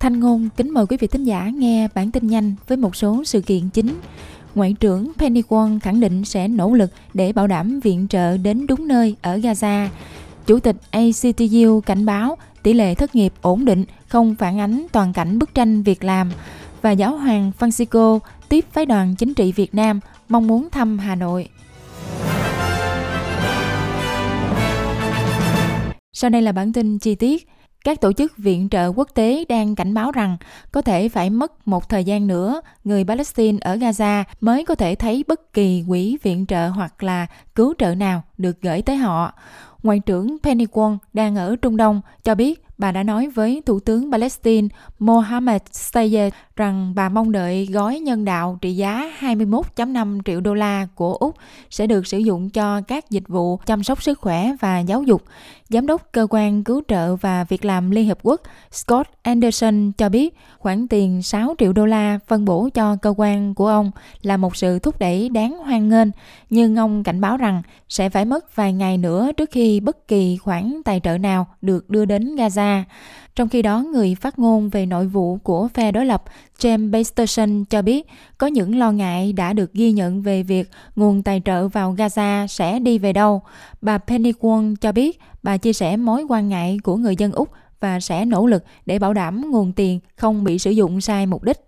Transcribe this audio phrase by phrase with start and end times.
[0.00, 3.68] kính mời quý vị thính giả nghe bản tin nhanh với một số sự kiện
[3.68, 4.00] chính.
[4.54, 8.66] Ngoại trưởng Penny Wong khẳng định sẽ nỗ lực để bảo đảm viện trợ đến
[8.66, 9.88] đúng nơi ở Gaza.
[10.46, 15.12] Chủ tịch ACTU cảnh báo tỷ lệ thất nghiệp ổn định, không phản ánh toàn
[15.12, 16.30] cảnh bức tranh việc làm
[16.82, 21.14] và giáo hoàng Francisco tiếp phái đoàn chính trị Việt Nam mong muốn thăm Hà
[21.14, 21.48] Nội.
[26.12, 27.48] Sau đây là bản tin chi tiết.
[27.84, 30.36] Các tổ chức viện trợ quốc tế đang cảnh báo rằng
[30.72, 34.94] có thể phải mất một thời gian nữa, người Palestine ở Gaza mới có thể
[34.94, 39.32] thấy bất kỳ quỹ viện trợ hoặc là cứu trợ nào được gửi tới họ.
[39.82, 43.80] Ngoại trưởng Penny Wong đang ở Trung Đông cho biết bà đã nói với Thủ
[43.80, 50.40] tướng Palestine Mohammed Sayed rằng bà mong đợi gói nhân đạo trị giá 21.5 triệu
[50.40, 51.36] đô la của Úc
[51.70, 55.22] sẽ được sử dụng cho các dịch vụ chăm sóc sức khỏe và giáo dục.
[55.68, 60.08] Giám đốc Cơ quan Cứu trợ và Việc làm Liên Hợp Quốc Scott Anderson cho
[60.08, 63.90] biết khoản tiền 6 triệu đô la phân bổ cho cơ quan của ông
[64.22, 66.08] là một sự thúc đẩy đáng hoan nghênh,
[66.50, 70.36] nhưng ông cảnh báo rằng sẽ phải mất vài ngày nữa trước khi bất kỳ
[70.36, 72.69] khoản tài trợ nào được đưa đến Gaza.
[73.36, 76.24] Trong khi đó, người phát ngôn về nội vụ của phe đối lập
[76.58, 78.06] James Basterson cho biết
[78.38, 82.46] có những lo ngại đã được ghi nhận về việc nguồn tài trợ vào Gaza
[82.46, 83.42] sẽ đi về đâu.
[83.80, 87.48] Bà Penny Wong cho biết bà chia sẻ mối quan ngại của người dân Úc
[87.80, 91.42] và sẽ nỗ lực để bảo đảm nguồn tiền không bị sử dụng sai mục
[91.42, 91.60] đích.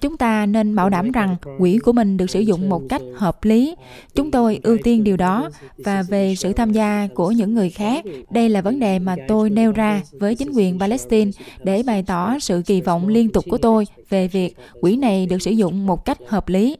[0.00, 3.44] Chúng ta nên bảo đảm rằng quỹ của mình được sử dụng một cách hợp
[3.44, 3.74] lý.
[4.14, 8.04] Chúng tôi ưu tiên điều đó và về sự tham gia của những người khác,
[8.30, 11.30] đây là vấn đề mà tôi nêu ra với chính quyền Palestine
[11.62, 15.42] để bày tỏ sự kỳ vọng liên tục của tôi về việc quỹ này được
[15.42, 16.76] sử dụng một cách hợp lý.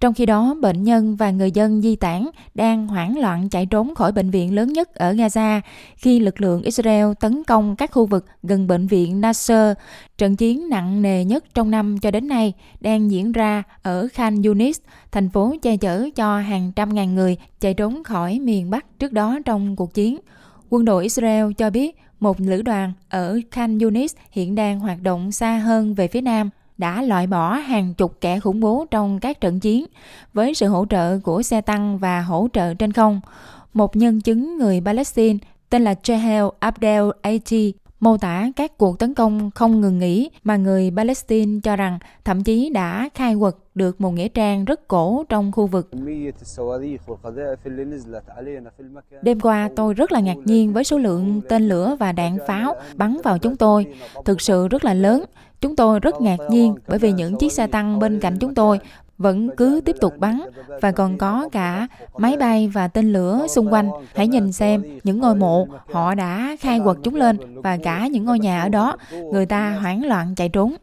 [0.00, 3.94] Trong khi đó, bệnh nhân và người dân di tản đang hoảng loạn chạy trốn
[3.94, 5.60] khỏi bệnh viện lớn nhất ở Gaza
[5.96, 9.76] khi lực lượng Israel tấn công các khu vực gần bệnh viện Nasser.
[10.18, 14.42] Trận chiến nặng nề nhất trong năm cho đến nay đang diễn ra ở Khan
[14.42, 14.80] Yunis,
[15.12, 19.12] thành phố che chở cho hàng trăm ngàn người chạy trốn khỏi miền Bắc trước
[19.12, 20.18] đó trong cuộc chiến.
[20.70, 25.32] Quân đội Israel cho biết một lữ đoàn ở Khan Yunis hiện đang hoạt động
[25.32, 29.40] xa hơn về phía nam đã loại bỏ hàng chục kẻ khủng bố trong các
[29.40, 29.86] trận chiến
[30.32, 33.20] với sự hỗ trợ của xe tăng và hỗ trợ trên không.
[33.74, 35.38] Một nhân chứng người Palestine
[35.70, 40.56] tên là Jehel Abdel Aiti mô tả các cuộc tấn công không ngừng nghỉ mà
[40.56, 45.24] người Palestine cho rằng thậm chí đã khai quật được một nghĩa trang rất cổ
[45.28, 45.90] trong khu vực.
[49.22, 52.74] Đêm qua tôi rất là ngạc nhiên với số lượng tên lửa và đạn pháo
[52.94, 53.86] bắn vào chúng tôi,
[54.24, 55.24] thực sự rất là lớn.
[55.60, 58.78] Chúng tôi rất ngạc nhiên bởi vì những chiếc xe tăng bên cạnh chúng tôi
[59.18, 60.40] vẫn cứ tiếp tục bắn
[60.82, 61.88] và còn có cả
[62.18, 63.90] máy bay và tên lửa xung quanh.
[64.14, 68.24] Hãy nhìn xem những ngôi mộ họ đã khai quật chúng lên và cả những
[68.24, 68.96] ngôi nhà ở đó,
[69.32, 70.74] người ta hoảng loạn chạy trốn.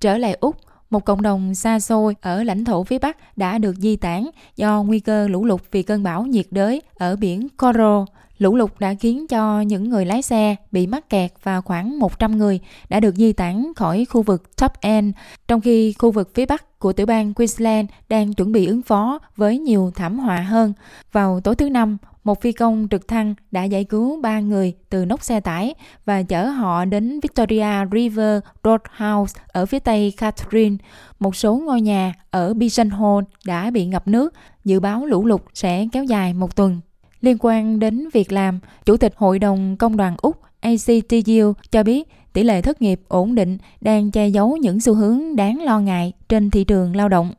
[0.00, 0.56] Trở lại Úc,
[0.90, 4.82] một cộng đồng xa xôi ở lãnh thổ phía Bắc đã được di tản do
[4.82, 8.02] nguy cơ lũ lụt vì cơn bão nhiệt đới ở biển Coral.
[8.38, 12.38] Lũ lụt đã khiến cho những người lái xe bị mắc kẹt và khoảng 100
[12.38, 15.14] người đã được di tản khỏi khu vực Top End,
[15.48, 19.18] trong khi khu vực phía Bắc của tiểu bang Queensland đang chuẩn bị ứng phó
[19.36, 20.72] với nhiều thảm họa hơn.
[21.12, 25.04] Vào tối thứ Năm, một phi công trực thăng đã giải cứu ba người từ
[25.04, 25.74] nóc xe tải
[26.04, 30.76] và chở họ đến Victoria River Roadhouse ở phía tây Catherine.
[31.18, 34.34] Một số ngôi nhà ở Bison Hall đã bị ngập nước,
[34.64, 36.80] dự báo lũ lụt sẽ kéo dài một tuần.
[37.24, 42.08] Liên quan đến việc làm, Chủ tịch Hội đồng Công đoàn Úc ACTU cho biết
[42.32, 46.12] tỷ lệ thất nghiệp ổn định đang che giấu những xu hướng đáng lo ngại
[46.28, 47.32] trên thị trường lao động.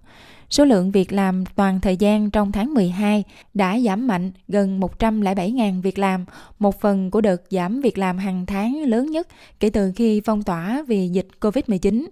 [0.49, 3.23] Số lượng việc làm toàn thời gian trong tháng 12
[3.53, 6.25] đã giảm mạnh gần 107.000 việc làm,
[6.59, 9.27] một phần của đợt giảm việc làm hàng tháng lớn nhất
[9.59, 12.05] kể từ khi phong tỏa vì dịch COVID-19.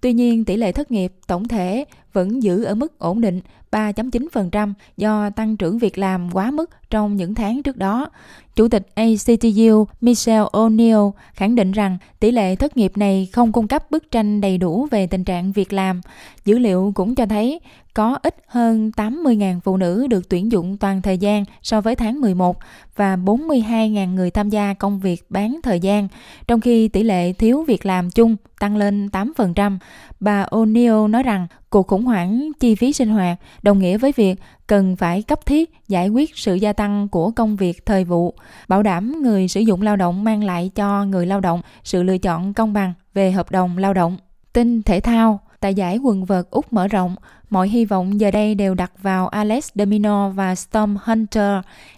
[0.00, 3.40] Tuy nhiên, tỷ lệ thất nghiệp tổng thể vẫn giữ ở mức ổn định
[3.70, 8.10] 3.9% do tăng trưởng việc làm quá mức trong những tháng trước đó.
[8.56, 13.68] Chủ tịch ACTU Michelle O'Neill khẳng định rằng tỷ lệ thất nghiệp này không cung
[13.68, 16.00] cấp bức tranh đầy đủ về tình trạng việc làm.
[16.44, 17.60] Dữ liệu cũng cho thấy
[17.98, 22.20] có ít hơn 80.000 phụ nữ được tuyển dụng toàn thời gian so với tháng
[22.20, 22.56] 11
[22.96, 26.08] và 42.000 người tham gia công việc bán thời gian,
[26.46, 29.78] trong khi tỷ lệ thiếu việc làm chung tăng lên 8%.
[30.20, 34.34] Bà O'Neill nói rằng cuộc khủng hoảng chi phí sinh hoạt đồng nghĩa với việc
[34.66, 38.34] cần phải cấp thiết giải quyết sự gia tăng của công việc thời vụ,
[38.68, 42.18] bảo đảm người sử dụng lao động mang lại cho người lao động sự lựa
[42.18, 44.16] chọn công bằng về hợp đồng lao động.
[44.52, 47.16] Tin thể thao Tại giải quần vợt Úc mở rộng,
[47.50, 51.52] Mọi hy vọng giờ đây đều đặt vào Alex Domino và Storm Hunter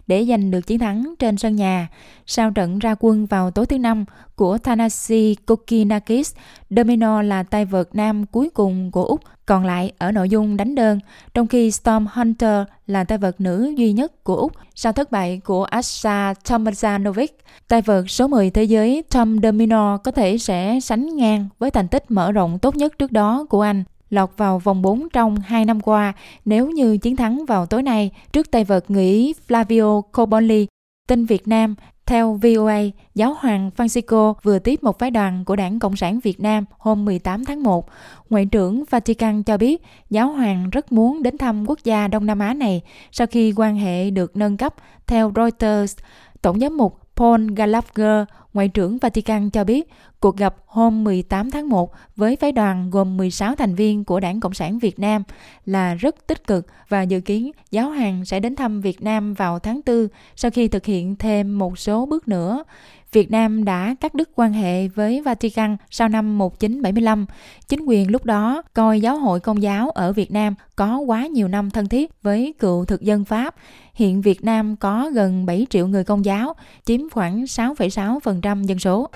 [0.06, 1.88] để giành được chiến thắng trên sân nhà.
[2.26, 4.04] Sau trận ra quân vào tối thứ năm
[4.36, 6.34] của Thanasi Kokinakis,
[6.70, 10.74] Domino là tay vợt nam cuối cùng của Úc còn lại ở nội dung đánh
[10.74, 11.00] đơn,
[11.34, 15.40] trong khi Storm Hunter là tay vợt nữ duy nhất của Úc sau thất bại
[15.44, 17.28] của Asha Tomazanovic.
[17.68, 21.88] Tay vợt số 10 thế giới Tom Domino có thể sẽ sánh ngang với thành
[21.88, 25.64] tích mở rộng tốt nhất trước đó của anh lọt vào vòng 4 trong 2
[25.64, 26.12] năm qua
[26.44, 30.66] nếu như chiến thắng vào tối nay trước tay vợt người Ý Flavio Cobolli.
[31.08, 31.74] Tin Việt Nam,
[32.06, 32.80] theo VOA,
[33.14, 37.04] giáo hoàng Francisco vừa tiếp một phái đoàn của Đảng Cộng sản Việt Nam hôm
[37.04, 37.88] 18 tháng 1.
[38.30, 42.38] Ngoại trưởng Vatican cho biết giáo hoàng rất muốn đến thăm quốc gia Đông Nam
[42.38, 44.74] Á này sau khi quan hệ được nâng cấp.
[45.06, 45.96] Theo Reuters,
[46.42, 49.90] Tổng giám mục Paul Gallagher, Ngoại trưởng Vatican cho biết
[50.20, 54.40] cuộc gặp hôm 18 tháng 1 với phái đoàn gồm 16 thành viên của Đảng
[54.40, 55.22] Cộng sản Việt Nam
[55.66, 59.58] là rất tích cực và dự kiến giáo hoàng sẽ đến thăm Việt Nam vào
[59.58, 62.64] tháng 4 sau khi thực hiện thêm một số bước nữa.
[63.12, 67.26] Việt Nam đã cắt đứt quan hệ với Vatican sau năm 1975.
[67.68, 71.48] Chính quyền lúc đó coi giáo hội công giáo ở Việt Nam có quá nhiều
[71.48, 73.54] năm thân thiết với cựu thực dân Pháp.
[73.94, 79.08] Hiện Việt Nam có gần 7 triệu người công giáo, chiếm khoảng 6,6% dân số.